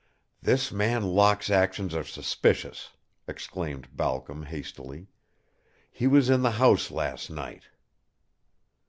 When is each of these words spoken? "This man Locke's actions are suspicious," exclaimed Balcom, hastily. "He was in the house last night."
"This 0.41 0.71
man 0.71 1.03
Locke's 1.03 1.51
actions 1.51 1.93
are 1.93 2.03
suspicious," 2.03 2.89
exclaimed 3.27 3.95
Balcom, 3.95 4.41
hastily. 4.47 5.09
"He 5.91 6.07
was 6.07 6.27
in 6.27 6.41
the 6.41 6.53
house 6.57 6.89
last 6.89 7.29
night." 7.29 7.65